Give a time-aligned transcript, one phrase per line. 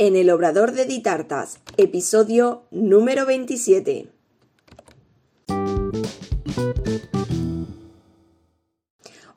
[0.00, 4.08] en el Obrador de Ditartas, episodio número 27.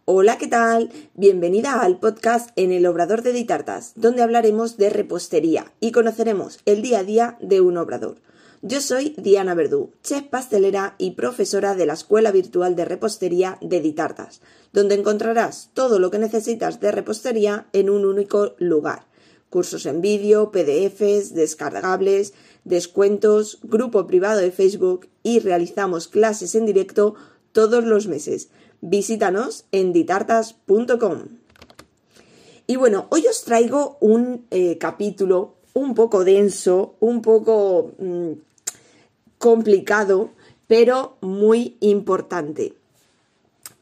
[0.06, 0.90] Hola, ¿qué tal?
[1.16, 6.82] Bienvenida al podcast en el Obrador de Ditartas, donde hablaremos de repostería y conoceremos el
[6.82, 8.22] día a día de un obrador.
[8.62, 13.82] Yo soy Diana Verdú, chef pastelera y profesora de la Escuela Virtual de Repostería de
[13.82, 14.40] Ditartas,
[14.72, 19.12] donde encontrarás todo lo que necesitas de repostería en un único lugar
[19.54, 22.34] cursos en vídeo, PDFs, descargables,
[22.64, 27.14] descuentos, grupo privado de Facebook y realizamos clases en directo
[27.52, 28.50] todos los meses.
[28.82, 31.20] Visítanos en ditartas.com.
[32.66, 38.32] Y bueno, hoy os traigo un eh, capítulo un poco denso, un poco mm,
[39.38, 40.32] complicado,
[40.66, 42.74] pero muy importante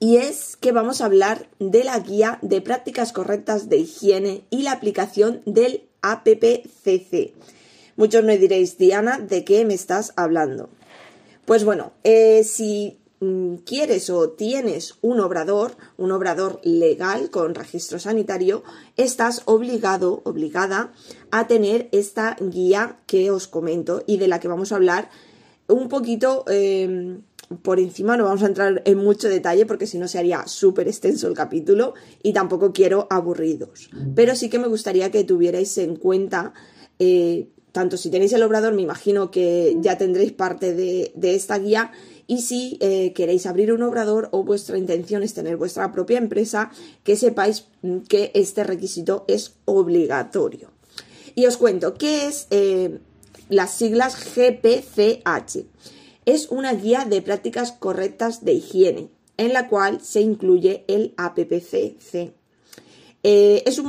[0.02, 4.64] y es que vamos a hablar de la guía de prácticas correctas de higiene y
[4.64, 7.36] la aplicación del APPCC.
[7.98, 10.70] Muchos me diréis, Diana, ¿de qué me estás hablando?
[11.46, 18.00] Pues bueno, eh, si mm, quieres o tienes un obrador, un obrador legal con registro
[18.00, 18.64] sanitario,
[18.98, 20.94] estás obligado, obligada
[21.30, 25.12] a tener esta guía que os comento y de la que vamos a hablar
[25.68, 27.20] un poquito eh,
[27.62, 30.88] por encima, no vamos a entrar en mucho detalle porque si no se haría súper
[30.88, 33.90] extenso el capítulo y tampoco quiero aburridos.
[34.16, 36.54] Pero sí que me gustaría que tuvierais en cuenta,
[37.00, 41.92] eh, tanto si tenéis el obrador, me imagino que ya tendréis parte de, esta guía.
[42.28, 46.72] Y si eh, queréis abrir un obrador o vuestra intención es tener vuestra propia empresa,
[47.04, 47.66] que sepáis
[48.08, 50.70] que este requisito es obligatorio.
[51.36, 53.00] Y os cuento, ¿qué es eh,
[53.50, 55.66] las siglas GPCH?
[56.26, 62.34] Es una guía de prácticas correctas de higiene, en la cual se incluye el APPCC.
[63.24, 63.88] Eh, es un,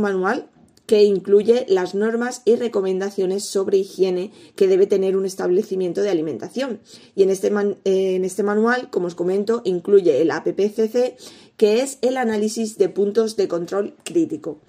[0.00, 0.50] manual
[0.86, 6.80] que incluye las normas y recomendaciones sobre higiene que debe tener un establecimiento de alimentación.
[7.14, 11.16] Y en este, eh, en este manual, como os comento, incluye el APPCC,
[11.56, 14.60] que es el análisis de puntos de control crítico.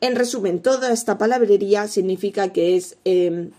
[0.00, 3.50] En resumen, toda esta palabrería significa que es, eh,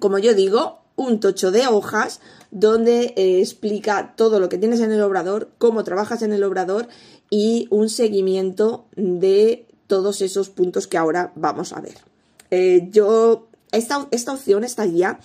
[0.00, 2.20] como yo digo, un tocho de hojas
[2.50, 6.88] donde eh, explica todo lo que tienes en el obrador, cómo trabajas en el obrador
[7.30, 11.94] y un seguimiento de todos esos puntos que ahora vamos a ver.
[12.50, 15.20] Eh, yo, esta, esta, opción, esta guía,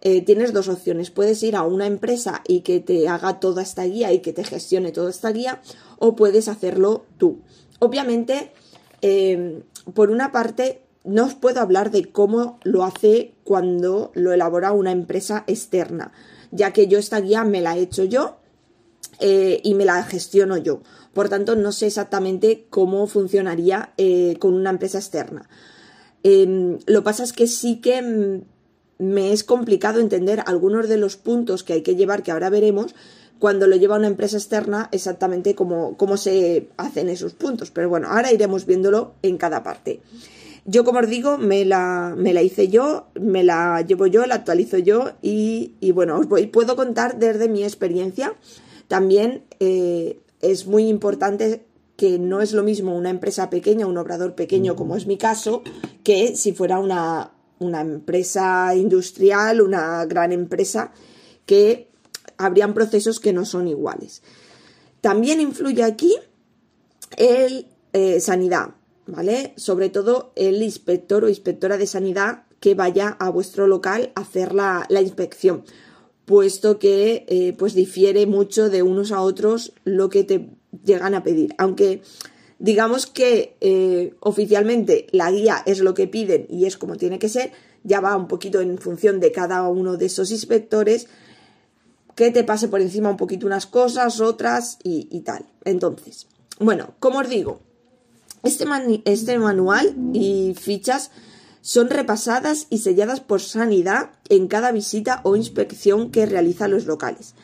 [0.00, 1.10] eh, tienes dos opciones.
[1.10, 4.44] Puedes ir a una empresa y que te haga toda esta guía y que te
[4.44, 5.60] gestione toda esta guía,
[5.98, 7.40] o puedes hacerlo tú.
[7.80, 8.52] Obviamente,
[9.92, 14.92] por una parte, no os puedo hablar de cómo lo hace cuando lo elabora una
[14.92, 16.12] empresa externa,
[16.50, 18.38] ya que yo esta guía me la he hecho yo
[19.20, 20.82] eh, y me la gestiono yo.
[21.14, 25.48] Por tanto, no sé exactamente cómo funcionaría eh, con una empresa externa.
[26.22, 28.42] Em, lo pasa es que sí que
[28.98, 32.94] me es complicado entender algunos de los puntos que hay que llevar, que ahora veremos,
[33.38, 37.70] cuando lo lleva una empresa externa, exactamente cómo, cómo se hacen esos puntos.
[37.70, 40.00] Pero bueno, ahora iremos viéndolo en cada parte.
[40.68, 44.34] Yo, como os digo, me la, me la hice yo, me la llevo yo, la
[44.34, 48.34] actualizo yo y, bueno, os voy, puedo contar desde mi experiencia.
[48.88, 51.64] También eh, es muy importante
[51.96, 55.62] que no es lo mismo una empresa pequeña, un obrador pequeño, como es mi caso,
[56.02, 60.92] que si fuera una, una empresa industrial, una gran empresa,
[61.46, 61.88] que
[62.38, 64.22] habrían procesos que no son iguales.
[65.00, 66.12] También influye aquí
[67.16, 68.70] el eh, sanidad.
[69.06, 69.52] ¿Vale?
[69.56, 74.54] Sobre todo el inspector o inspectora de sanidad que vaya a vuestro local a hacer
[74.54, 75.64] la, inspección,
[76.24, 80.48] puesto que eh, pues difiere mucho de unos a otros lo que te
[80.84, 81.54] llegan a pedir.
[81.58, 82.02] Aunque
[82.58, 87.28] digamos que eh, oficialmente la guía es lo que piden y es como tiene que
[87.28, 87.52] ser,
[87.84, 91.06] ya va un poquito en función de cada uno de esos inspectores
[92.16, 95.44] que te pase por encima un poquito unas cosas, otras y, y tal.
[95.64, 96.26] Entonces,
[96.58, 97.60] bueno, como os digo,
[98.46, 98.66] este,
[99.04, 101.10] este, manual y fichas
[101.60, 107.34] son repasadas y selladas por sanidad en cada visita o inspección que realiza los locales.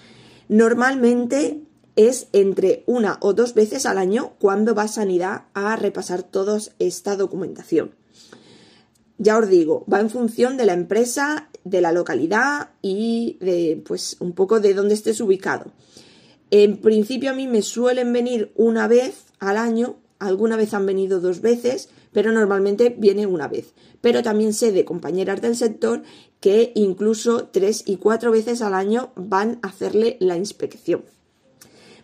[0.48, 1.62] Normalmente
[1.96, 7.16] es entre una o dos veces al año cuando va sanidad a repasar toda esta
[7.16, 7.94] documentación.
[9.18, 14.16] Ya os digo, va en función de la empresa, de la localidad y de pues
[14.20, 15.72] un poco de dónde estés ubicado.
[16.50, 21.20] En principio a mí me suelen venir una vez al año Alguna vez han venido
[21.20, 23.74] dos veces, pero normalmente viene una vez.
[24.00, 26.02] Pero también sé de compañeras del sector
[26.38, 31.04] que incluso tres y cuatro veces al año van a hacerle la inspección.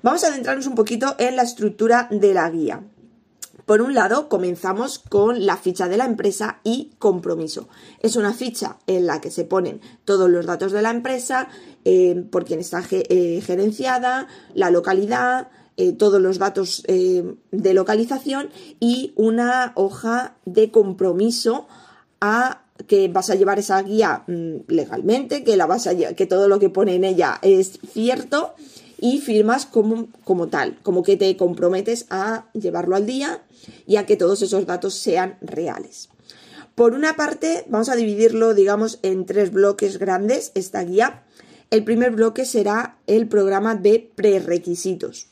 [0.02, 2.82] Vamos a adentrarnos un poquito en la estructura de la guía.
[3.66, 7.68] Por un lado, comenzamos con la ficha de la empresa y compromiso.
[8.00, 11.48] Es una ficha en la que se ponen todos los datos de la empresa,
[11.84, 19.14] eh, por quién está eh, gerenciada, la localidad, eh, todos los datos de localización y
[19.16, 21.66] una hoja de compromiso
[22.20, 26.48] a que vas a llevar esa guía mm, legalmente, que la vas a que todo
[26.48, 28.54] lo que pone en ella es cierto
[29.00, 33.42] y firmas como, como tal, como que te comprometes a llevarlo al día
[33.86, 36.08] y a que todos esos datos sean reales.
[36.74, 41.24] Por una parte, vamos a dividirlo, digamos, en tres bloques grandes, esta guía.
[41.70, 45.26] El primer bloque será el programa de prerequisitos.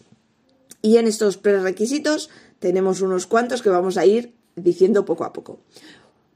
[0.86, 2.30] Y en estos prerequisitos
[2.60, 5.58] tenemos unos cuantos que vamos a ir diciendo poco a poco.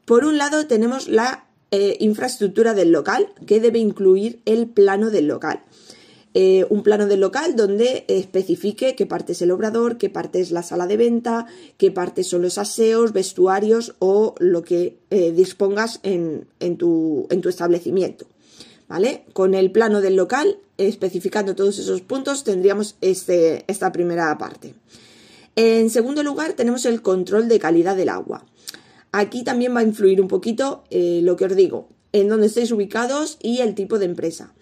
[0.05, 5.29] Por un lado tenemos la eh, infraestructura del local, que debe incluir el plano del
[5.29, 5.63] local.
[6.35, 10.51] Eh, un plano del local donde especifique qué parte es el obrador, qué parte es
[10.51, 11.47] la sala de venta,
[11.77, 17.49] qué parte son los aseos, vestuarios o lo que eh, dispongas en, tu, en, tu,
[17.49, 18.27] establecimiento.
[18.91, 19.23] ¿Vale?
[19.33, 24.75] Con el plano del local, especificando todos esos puntos, tendríamos este, esta primera parte.
[25.55, 28.45] En segundo lugar, tenemos el control de calidad del agua.
[29.13, 32.73] Aquí también va a influir un poquito eh, lo que os digo, en dónde estáis
[32.73, 34.55] ubicados y el tipo de empresa.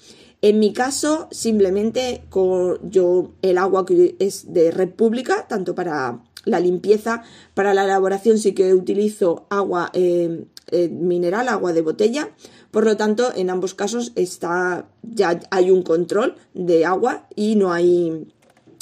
[0.42, 6.22] En mi caso, simplemente con yo el agua que es de red pública, tanto para
[6.44, 7.22] la limpieza,
[7.54, 12.30] para la elaboración sí que utilizo agua eh, eh, mineral, agua de botella.
[12.70, 17.72] Por lo tanto, en ambos casos está ya hay un control de agua y no
[17.72, 18.26] hay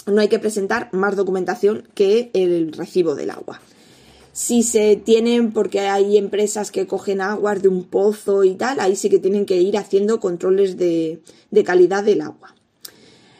[0.06, 3.60] no hay que presentar más documentación que el recibo del agua
[4.36, 8.94] si se tienen, porque hay empresas que cogen aguas de un pozo y tal, ahí
[8.94, 11.22] sí que tienen que ir haciendo controles de,
[11.64, 12.54] calidad del agua.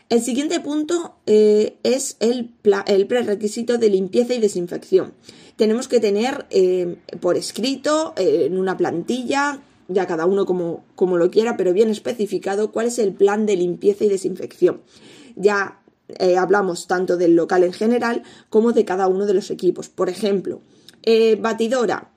[0.09, 2.51] El siguiente punto eh, es el,
[2.87, 5.13] el, prerequisito de limpieza y desinfección.
[5.57, 11.17] Tenemos que tener eh, por escrito, eh, en una plantilla, ya cada uno como, como
[11.17, 14.83] lo quiera, pero bien especificado, cuál es el plan de limpieza y desinfección.
[15.37, 15.81] Ya
[16.39, 19.89] hablamos tanto del local en general como de cada uno de los equipos.
[19.89, 20.61] Por ejemplo,
[21.07, 22.11] eh, batidora.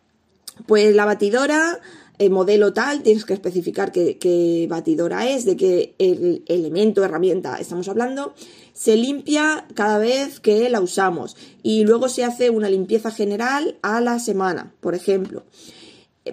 [0.65, 1.79] Pues la batidora,
[2.17, 7.87] el modelo tal, tienes que especificar qué, batidora es, de qué el elemento, herramienta estamos
[7.87, 8.33] hablando.
[8.73, 14.01] Se limpia cada vez que la usamos y luego se hace una limpieza general a
[14.01, 15.43] la semana, por ejemplo.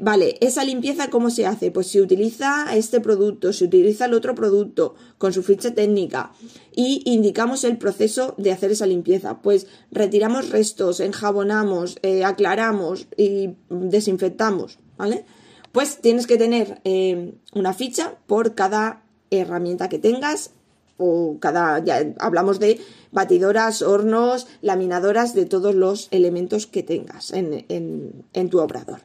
[0.01, 1.71] Vale, esa limpieza ¿cómo se hace?
[1.71, 6.33] Pues se utiliza este producto, se utiliza el otro producto con su ficha técnica
[6.75, 9.41] y indicamos el proceso de hacer esa limpieza.
[9.41, 15.25] Pues retiramos restos, enjabonamos, eh, aclaramos y desinfectamos, ¿vale?
[15.73, 20.51] Pues tienes que tener eh, una ficha por cada herramienta que tengas
[20.99, 22.81] o cada, ya hablamos de
[23.13, 29.01] batidoras, hornos, laminadoras, de todos los elementos que tengas en tu obrador.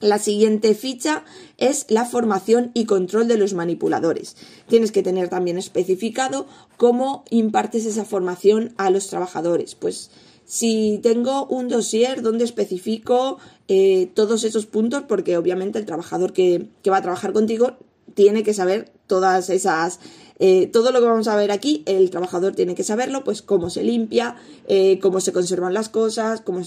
[0.00, 1.24] La siguiente ficha
[1.56, 4.36] es la formación y control de los manipuladores.
[4.68, 6.46] Tienes que tener también especificado
[6.76, 9.74] cómo impartes esa formación a los trabajadores.
[9.74, 10.10] Pues
[10.44, 13.38] si tengo un dossier donde especifico
[13.68, 17.78] eh, todos esos puntos, porque obviamente el trabajador que, va a trabajar contigo
[18.14, 19.98] tiene que saber todas esas
[20.38, 23.70] eh, todo lo que vamos a ver aquí, el trabajador tiene que saberlo, pues cómo
[23.70, 24.36] se limpia,
[24.68, 26.60] eh, cómo se conservan las cosas, cómo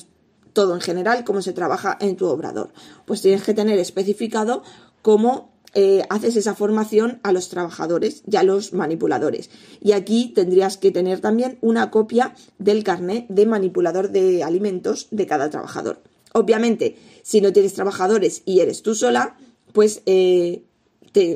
[0.59, 2.73] todo en general, cómo se trabaja en tu obrador.
[3.05, 4.61] Pues tienes que tener especificado
[5.01, 9.51] cómo eh, haces esa formación a los trabajadores y a los manipuladores.
[9.79, 15.27] Y aquí tendrías que tener también una copia del carnet de manipulador de alimentos de
[15.27, 16.01] cada trabajador.
[16.33, 19.37] Obviamente, si no tienes trabajadores y eres tú sola,
[19.71, 20.63] pues eh,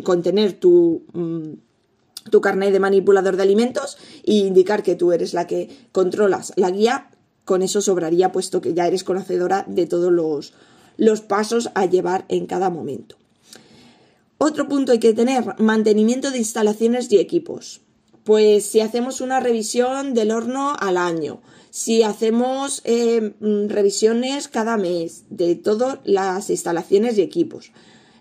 [0.03, 5.33] con tener tu, mm, tu carnet de manipulador de alimentos e indicar que tú eres
[5.33, 7.09] la que controlas la guía,
[7.45, 10.53] con eso sobraría puesto que ya eres conocedora de todos los,
[10.97, 13.17] los pasos a llevar en cada momento.
[14.37, 17.81] Otro punto hay que tener, mantenimiento de instalaciones y equipos.
[18.23, 25.23] Pues si hacemos una revisión del horno al año, si hacemos eh, revisiones cada mes
[25.29, 27.71] de todas las instalaciones y equipos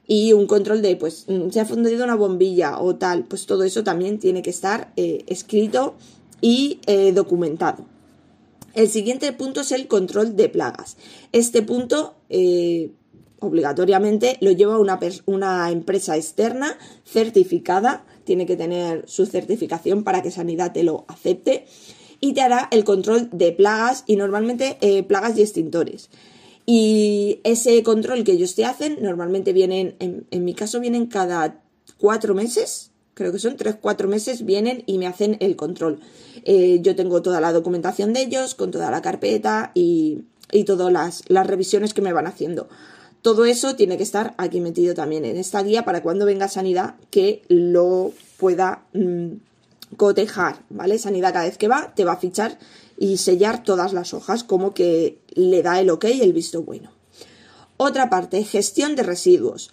[0.06, 3.84] y un control de, pues, se ha fundido una bombilla o tal, pues todo eso
[3.84, 5.94] también tiene que estar eh, escrito
[6.40, 7.84] y eh, documentado.
[8.74, 10.96] El siguiente punto es el control de plagas.
[11.32, 12.92] Este punto eh,
[13.42, 20.72] obligatoriamente lo lleva una, empresa externa certificada, tiene que tener su certificación para que Sanidad
[20.72, 21.66] te lo acepte
[22.20, 26.08] y te hará el control de plagas y normalmente eh, plagas y extintores.
[26.64, 31.60] Y ese control que ellos te hacen normalmente vienen, en, en mi caso vienen cada
[31.98, 36.00] cuatro meses, creo que son 3-4 meses, vienen y me hacen el control.
[36.44, 40.92] Eh, yo tengo toda la documentación de ellos, con toda la carpeta y y todas
[40.92, 42.68] las, las revisiones que me van haciendo.
[43.22, 46.96] Todo eso tiene que estar aquí metido también en esta guía para cuando venga sanidad
[47.10, 49.32] que lo pueda mm,
[49.96, 50.98] cotejar, ¿vale?
[50.98, 52.58] Sanidad cada vez que va te va a fichar
[52.98, 56.92] y sellar todas las hojas como que le da el ok y el visto bueno.
[57.76, 59.70] Otra parte, gestión de residuos.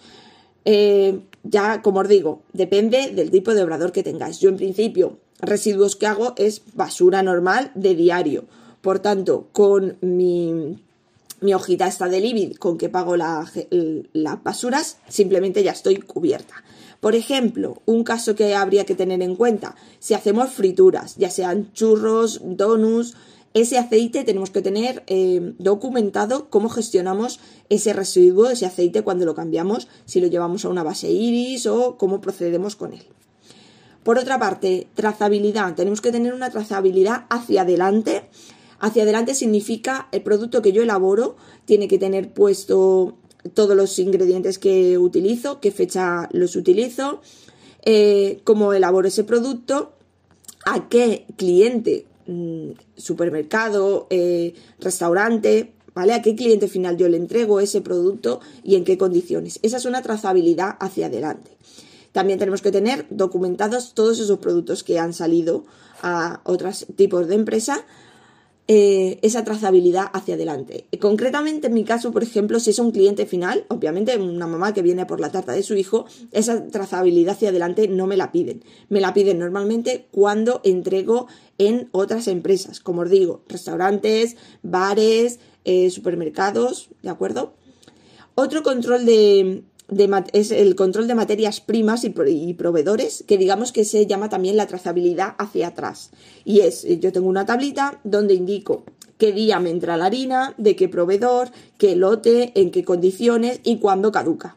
[0.64, 4.40] Eh, ya, como os digo, depende del tipo de obrador que tengáis.
[4.40, 8.44] Yo en principio, residuos que hago es basura normal de diario.
[8.80, 10.76] Por tanto, con mi
[11.40, 13.52] mi hojita está de Libid con que pago las
[14.42, 16.62] basuras, simplemente ya estoy cubierta.
[17.00, 21.72] Por ejemplo, un caso que habría que tener en cuenta, si hacemos frituras, ya sean
[21.72, 23.14] churros, donuts,
[23.54, 29.34] ese aceite tenemos que tener eh, documentado cómo gestionamos ese residuo, ese aceite cuando lo
[29.34, 33.02] cambiamos, si lo llevamos a una base iris o cómo procedemos con él.
[34.04, 35.74] Por otra parte, trazabilidad.
[35.74, 38.22] Tenemos que tener una trazabilidad hacia adelante
[38.80, 43.18] Hacia adelante significa el producto que yo elaboro tiene que tener puesto
[43.52, 47.20] todos los ingredientes que utilizo, qué fecha los utilizo,
[47.84, 49.92] eh, cómo elaboro ese producto,
[50.64, 56.12] a qué cliente, mm, supermercado, eh, restaurante, ¿vale?
[56.12, 59.58] A qué cliente final yo le entrego ese producto y en qué condiciones.
[59.62, 61.50] Esa es una trazabilidad hacia adelante.
[62.12, 65.64] También tenemos que tener documentados todos esos productos que han salido
[66.02, 67.84] a otros tipos de empresa
[68.72, 70.86] eh, esa trazabilidad hacia adelante.
[71.00, 74.80] Concretamente, en mi caso, por ejemplo, si es un cliente final, obviamente una mamá que
[74.80, 78.62] viene por la tarta de su hijo, esa trazabilidad hacia adelante no me la piden.
[78.88, 81.26] Me la piden normalmente cuando entrego
[81.58, 87.54] en otras empresas, como os digo, restaurantes, bares, eh, supermercados, ¿de acuerdo?
[88.36, 89.64] Otro control de,
[90.32, 94.66] es el control de materias primas y, proveedores, que digamos que se llama también la
[94.66, 96.10] trazabilidad hacia atrás.
[96.44, 98.84] Y es, yo tengo una tablita donde indico
[99.18, 103.78] qué día me entra la harina, de qué proveedor, qué lote, en qué condiciones y
[103.78, 104.56] cuándo caduca.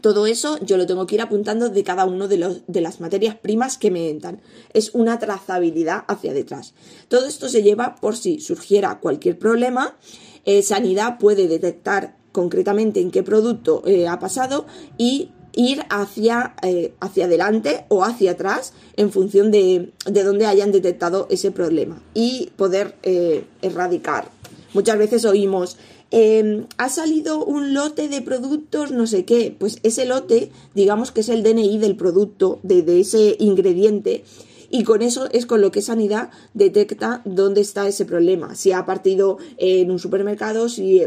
[0.00, 3.36] Todo eso yo lo tengo que ir apuntando de cada uno de, de las materias
[3.36, 4.40] primas que me entran.
[4.72, 6.74] Es una trazabilidad hacia detrás.
[7.08, 9.96] Todo esto se lleva por si surgiera cualquier problema.
[10.44, 14.64] Eh, Sanidad puede detectar concretamente en qué producto eh, ha pasado
[14.96, 20.70] y ir hacia, eh, hacia adelante o hacia atrás en función de, de dónde hayan
[20.70, 24.30] detectado ese problema y poder eh, erradicar.
[24.72, 25.78] Muchas veces oímos,
[26.12, 31.22] em, ha salido un lote de productos, no sé qué, pues ese lote, digamos que
[31.22, 34.22] es el DNI del producto, de, de ese ingrediente,
[34.70, 38.54] y con eso es con lo que Sanidad detecta dónde está ese problema.
[38.54, 41.02] Si ha partido en un supermercado, si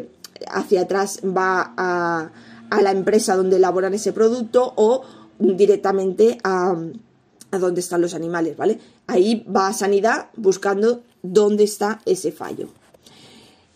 [0.49, 2.31] hacia atrás va a,
[2.81, 5.01] la empresa donde elaboran ese producto o
[5.39, 6.75] directamente a,
[7.51, 8.79] a donde están los animales, ¿vale?
[9.07, 12.69] Ahí va a sanidad buscando dónde está ese fallo.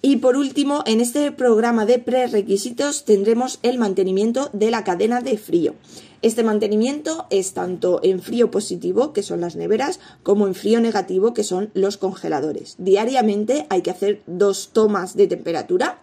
[0.01, 5.35] Y por último, en este programa de prerequisitos tendremos el mantenimiento de la cadena de
[5.35, 5.73] frío.
[6.21, 11.33] Este mantenimiento es tanto en frío positivo, que son las neveras, como en frío negativo,
[11.33, 12.75] que son los congeladores.
[12.77, 15.99] Diariamente hay que hacer dos tomas de temperatura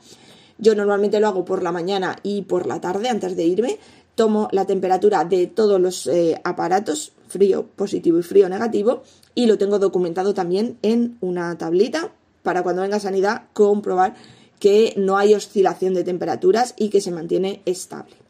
[0.63, 3.79] yo normalmente lo hago por la mañana y por la tarde antes de irme.
[4.15, 9.03] Tomo la temperatura de todos los eh, aparatos, frío positivo y frío negativo,
[9.35, 12.13] y lo tengo documentado también en una tablita
[12.45, 14.15] para cuando venga sanidad comprobar
[14.61, 18.22] que no hay oscilación de temperaturas y que se mantiene estable.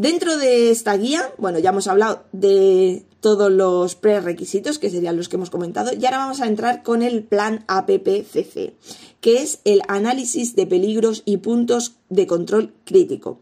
[0.00, 5.28] Dentro de esta guía, bueno, ya hemos hablado de todos los prerequisitos, que serían los
[5.28, 8.72] que hemos comentado, y ahora vamos a entrar con el plan APPCC,
[9.20, 13.40] que es el análisis de peligros y puntos de control crítico.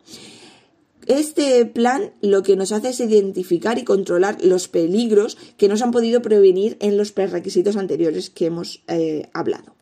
[1.06, 5.92] Este plan lo que nos hace es identificar y controlar los peligros que nos han
[5.92, 9.77] podido prevenir en los prerequisitos anteriores que hemos eh, hablado.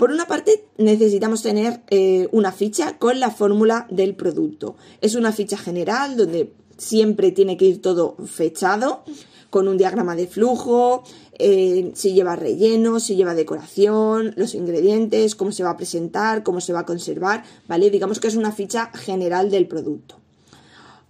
[0.00, 4.76] Por una parte, necesitamos tener eh, una ficha con la fórmula del producto.
[5.02, 9.04] Es una ficha general donde siempre tiene que ir todo fechado,
[9.50, 11.02] con un diagrama de flujo,
[11.38, 16.62] eh, si lleva relleno, si lleva decoración, los ingredientes, cómo se va a presentar, cómo
[16.62, 17.90] se va a conservar, ¿vale?
[17.90, 20.14] Digamos que es una ficha general del producto.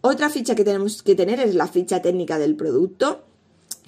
[0.01, 3.23] Otra ficha que tenemos que tener es la ficha técnica del producto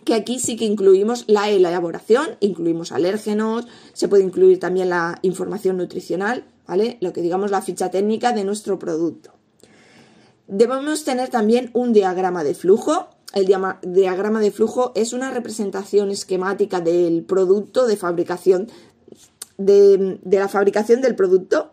[0.05, 5.77] que aquí sí que incluimos la elaboración, incluimos alérgenos, se puede incluir también la información
[5.77, 6.99] nutricional, ¿vale?
[7.01, 9.33] Lo que digamos la ficha técnica de nuestro producto.
[10.49, 13.09] Debemos tener también un diagrama de flujo.
[13.33, 18.69] El diagrama de flujo es una representación esquemática del producto de fabricación,
[19.57, 21.71] de, la fabricación del producto.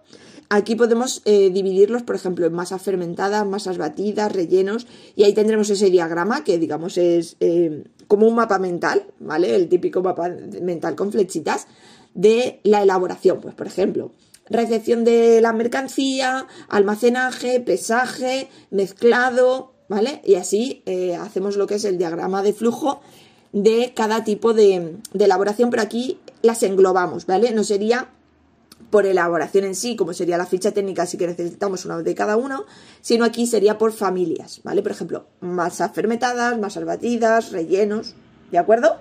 [0.52, 5.70] Aquí podemos eh, dividirlos, por ejemplo, en masas fermentadas, masas batidas, rellenos, y ahí tendremos
[5.70, 9.56] ese diagrama que, digamos, es eh, como un mapa mental, ¿vale?
[9.56, 10.28] El típico mapa
[10.62, 11.68] mental con flechitas,
[12.16, 13.40] de la elaboración.
[13.42, 14.12] Pues, por ejemplo,
[14.50, 20.22] recepción de la mercancía, almacenaje, pesaje, mezclado, ¿vale?
[20.26, 23.02] Y así eh, hacemos lo que es el diagrama de flujo
[23.52, 27.52] de cada tipo de, de, elaboración, pero aquí las englobamos, ¿vale?
[27.52, 28.10] No sería
[28.90, 32.38] por elaboración en sí, como sería la ficha técnica, si que necesitamos una de cada
[32.38, 32.66] uno,
[33.02, 34.82] sino aquí sería por familias, ¿vale?
[34.82, 38.16] Por ejemplo, masas fermentadas, masas batidas, rellenos,
[38.52, 38.98] ¿de acuerdo?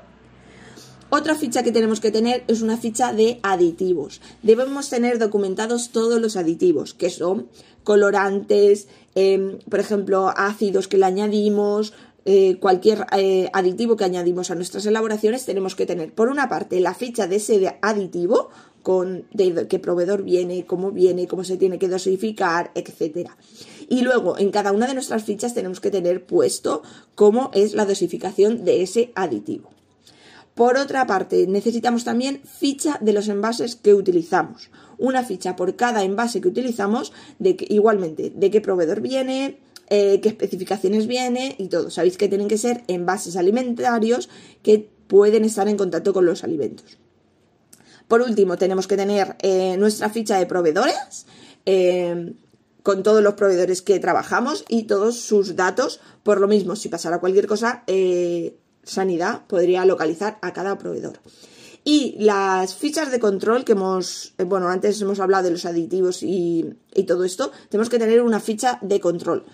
[1.11, 4.21] Otra ficha que tenemos que tener es una ficha de aditivos.
[4.42, 7.49] Debemos tener documentados todos los aditivos, que son
[7.83, 11.95] colorantes, em, por ejemplo, ácidos que le añadimos,
[12.26, 16.78] eh, cualquier eh, aditivo que añadimos a nuestras elaboraciones, tenemos que tener, por una parte,
[16.80, 18.50] la ficha de ese aditivo,
[18.82, 23.37] con de qué proveedor viene, cómo viene, cómo se tiene que dosificar, etcétera.
[23.88, 26.82] Y luego, en cada una de nuestras fichas tenemos que tener puesto
[27.14, 29.70] cómo es la dosificación de ese aditivo.
[30.54, 34.70] Por otra parte, necesitamos también ficha de los envases que utilizamos.
[34.99, 40.20] Una ficha por cada envase que utilizamos, de que, igualmente, de qué proveedor viene, eh,
[40.20, 41.90] qué especificaciones viene y todo.
[41.90, 44.28] Sabéis que tienen que ser envases alimentarios
[44.62, 46.99] que pueden estar en contacto con los alimentos.
[48.09, 51.27] Por último, tenemos que tener eh, nuestra ficha de proveedores.
[51.67, 52.35] Eh,
[52.83, 56.00] con todos los proveedores que trabajamos y todos sus datos.
[56.23, 57.85] Por lo mismo, si pasara cualquier cosa,
[58.83, 61.21] sanidad podría localizar a cada proveedor.
[61.91, 66.23] Y las fichas de control que hemos, eh, bueno, antes hemos hablado de los aditivos
[66.23, 66.75] y,
[67.07, 69.47] todo esto, tenemos que tener una ficha de control.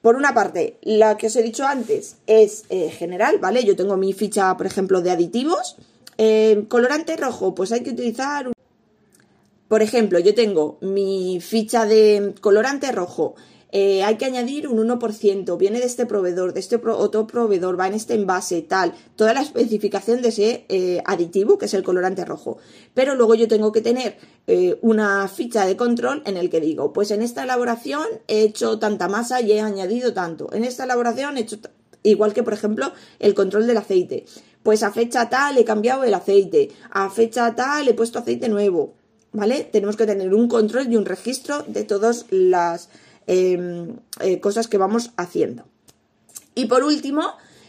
[0.00, 3.64] Por una parte, la que os he dicho antes es eh, general, ¿vale?
[3.64, 5.76] Yo tengo mi ficha, por ejemplo, de aditivos.
[6.24, 8.52] Eh, colorante rojo, pues hay que utilizar...
[9.66, 13.34] Por ejemplo, yo tengo mi ficha de colorante rojo
[13.72, 17.86] eh, hay que añadir un 1%, viene de este proveedor, de este otro proveedor, va
[17.86, 22.26] en este envase, tal, toda la especificación de ese eh, aditivo, que es el colorante
[22.26, 22.58] rojo.
[22.92, 24.18] Pero luego yo tengo que tener
[24.82, 29.08] una ficha de control en el que digo, pues en esta elaboración he hecho tanta
[29.08, 31.58] masa y he añadido tanto, en esta elaboración he hecho
[32.02, 34.24] igual que por ejemplo el control del aceite.
[34.62, 38.94] Pues a fecha tal he cambiado el aceite, a fecha tal he puesto aceite nuevo,
[39.32, 39.64] ¿vale?
[39.64, 42.88] Tenemos que tener un control y un registro de todas las
[43.26, 45.64] Em, eh, cosas que vamos haciendo.
[46.54, 47.22] Y por último,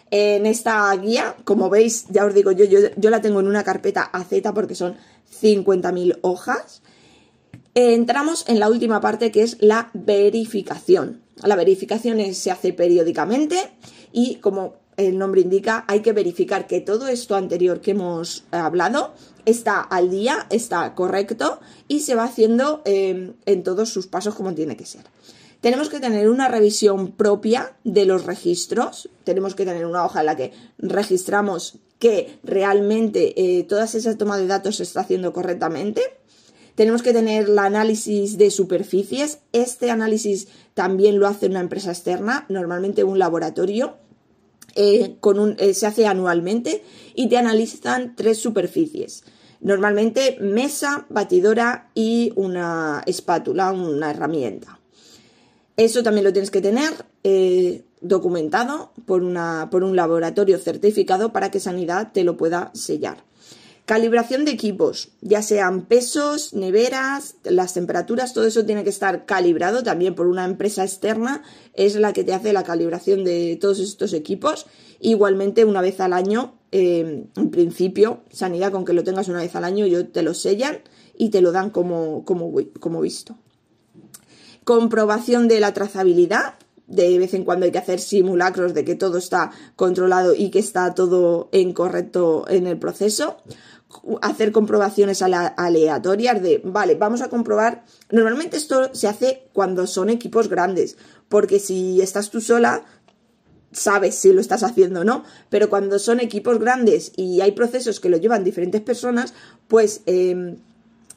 [0.10, 4.02] en esta guía, como veis, ya os digo, yo, yo, la tengo en una carpeta
[4.02, 4.96] AZ porque son
[5.42, 6.82] 50.000 hojas.
[7.76, 11.22] Entramos en la última parte que es la verificación.
[11.44, 13.58] La verificación se hace periódicamente
[14.12, 19.14] y como el nombre indica, hay que verificar que todo esto anterior que hemos hablado
[19.46, 24.54] está al día, está correcto y se va haciendo em, en todos sus pasos como
[24.54, 25.04] tiene que ser.
[25.62, 29.10] Tenemos que tener una revisión propia de los registros.
[29.24, 34.38] Tenemos que tener una hoja en la que registramos que realmente eh, toda esa toma
[34.38, 36.02] de datos se está haciendo correctamente.
[36.76, 39.40] Tenemos que tener el análisis de superficies.
[39.54, 43.96] Este análisis también lo hace una empresa externa, normalmente un laboratorio.
[44.76, 46.84] Eh, con eh, se hace anualmente
[47.14, 49.24] y te analizan tres superficies.
[49.62, 54.80] Normalmente mesa, batidora y una espátula, una herramienta.
[55.78, 56.92] Eso también lo tienes que tener
[57.24, 63.24] eh, documentado por, una, por un laboratorio certificado para que Sanidad te lo pueda sellar.
[63.86, 69.84] Calibración de equipos, ya sean pesos, neveras, las temperaturas, todo eso tiene que estar calibrado
[69.84, 71.44] también por una empresa externa,
[71.74, 74.68] es la que te hace la calibración de todos estos equipos.
[75.02, 79.54] Igualmente, una vez al año, eh, en principio, sanidad con que lo tengas una vez
[79.56, 80.80] al año, yo te lo sellan
[81.18, 83.38] y te lo dan como, como, como visto
[84.64, 86.56] comprobación de la trazabilidad.
[86.88, 90.60] De vez en cuando hay que hacer simulacros de que todo está controlado y que
[90.60, 93.38] está todo en correcto en el proceso.
[94.22, 97.86] Hacer comprobaciones aleatorias de, vale, vamos a comprobar.
[98.10, 100.98] Normalmente esto se hace cuando son equipos grandes,
[101.30, 102.84] porque si estás tú sola,
[103.74, 108.00] sabes si lo estás haciendo o no, pero cuando son equipos grandes y hay procesos
[108.00, 109.34] que lo llevan diferentes personas,
[109.68, 110.58] pues em,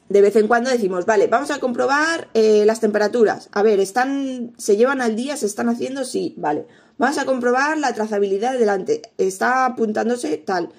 [0.09, 3.49] de vez en cuando decimos, vale, vamos a comprobar eh, las temperaturas.
[3.53, 5.37] A ver, ¿están, ¿se llevan al día?
[5.37, 6.05] ¿Se están haciendo?
[6.05, 6.67] Sí, vale.
[6.99, 9.03] Vamos a comprobar la trazabilidad de delante.
[9.19, 10.71] ¿Está apuntándose tal?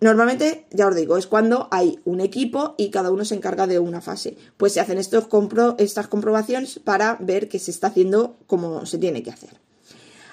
[0.00, 3.80] Normalmente, ya os digo, es cuando hay un equipo y cada uno se encarga de
[3.80, 4.36] una fase.
[4.56, 8.98] Pues se hacen estos compro estas comprobaciones para ver que se está haciendo como se
[8.98, 9.67] tiene que hacer.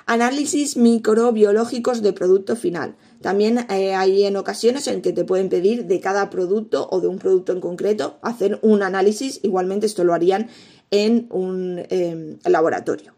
[0.06, 2.96] Análisis microbiológicos de producto final.
[3.22, 7.08] También eh, hay en ocasiones en que te pueden pedir de cada producto o de
[7.08, 9.40] un producto en concreto hacer un análisis.
[9.42, 10.50] Igualmente esto lo harían
[10.92, 13.14] en un em, laboratorio.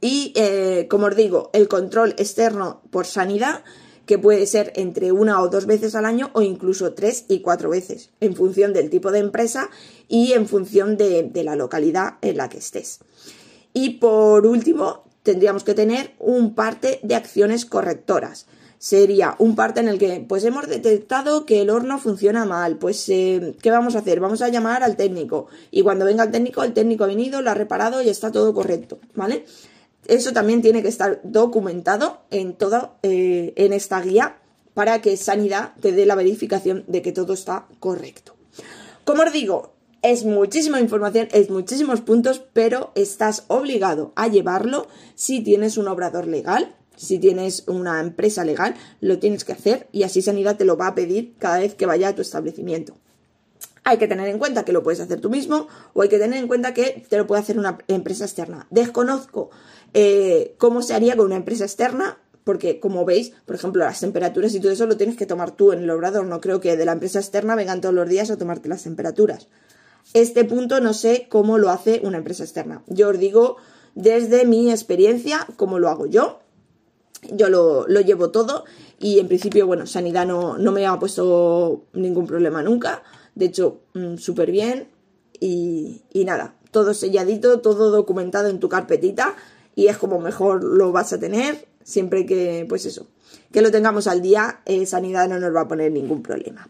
[0.00, 3.64] Y eh, como os digo, el control externo por sanidad
[4.06, 7.70] que puede ser entre una o dos veces al año o incluso tres y cuatro
[7.70, 9.70] veces, en función del tipo de empresa
[10.08, 13.00] y en función de, la localidad en la que estés.
[13.72, 18.46] Y por último, tendríamos que tener un parte de acciones correctoras
[18.84, 23.08] sería un parte en el que pues hemos detectado que el horno funciona mal, pues
[23.08, 24.20] eh, ¿qué vamos a hacer?
[24.20, 27.50] Vamos a llamar al técnico y cuando venga el técnico, el técnico ha venido, lo
[27.50, 29.46] ha reparado y está todo correcto, ¿vale?
[30.06, 34.36] Eso también tiene que estar documentado en todo, eh, en esta guía
[34.74, 38.36] para que Sanidad te dé la verificación de que todo está correcto.
[39.06, 39.73] Como os digo,
[40.04, 46.26] es muchísima información, es muchísimos puntos, pero estás obligado a llevarlo si tienes un obrador
[46.26, 46.76] legal.
[46.94, 50.86] Si tienes una empresa legal, lo tienes que hacer y así Sanidad te lo va
[50.86, 52.96] a pedir cada vez que vaya a tu establecimiento.
[53.82, 56.38] Hay que tener en cuenta que lo puedes hacer tú mismo o hay que tener
[56.38, 58.68] en cuenta que te lo puede hacer una empresa externa.
[58.70, 59.50] Desconozco
[59.92, 64.54] eh, cómo se haría con una empresa externa, porque como veis, por ejemplo, las temperaturas
[64.54, 66.26] y todo eso lo tienes que tomar tú en el obrador.
[66.26, 69.48] No creo que de la empresa externa vengan todos los días a tomarte las temperaturas.
[70.14, 72.82] Este punto no sé cómo lo hace una empresa externa.
[72.86, 73.56] Yo os digo
[73.94, 76.40] desde mi experiencia cómo lo hago yo.
[77.30, 78.64] Yo lo, llevo todo
[78.98, 83.02] y en principio, bueno, Sanidad no, no, me ha puesto ningún problema nunca.
[83.34, 84.88] De hecho, mm, súper bien
[85.40, 89.34] y, y nada, todo selladito, todo documentado en tu carpetita
[89.74, 93.06] y es como mejor lo vas a tener siempre que, pues eso,
[93.52, 96.68] que lo tengamos al día, eh, Sanidad no nos va a poner ningún problema.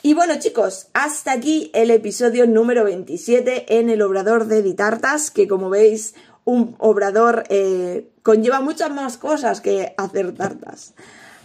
[0.00, 5.48] Y bueno chicos, hasta aquí el episodio número 27 en el obrador de Ditartas, que
[5.48, 10.94] como veis un obrador eh, conlleva muchas más cosas que hacer tartas.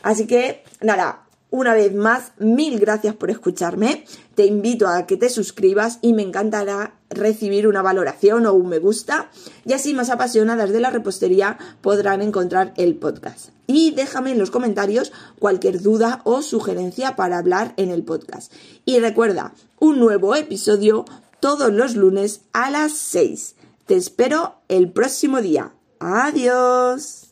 [0.04, 4.06] Así que nada, una vez más, mil gracias por escucharme.
[4.34, 8.80] Te invito a que te suscribas y me encantará recibir una valoración o un me
[8.80, 9.30] gusta.
[9.64, 13.50] Y así más apasionadas de la repostería podrán encontrar el podcast.
[13.68, 18.52] Y déjame en los comentarios cualquier duda o sugerencia para hablar en el podcast.
[18.84, 21.06] Y recuerda, un nuevo episodio
[21.40, 23.56] todos los lunes a las 6.
[23.86, 25.72] Te espero el próximo día.
[26.00, 27.23] Adiós.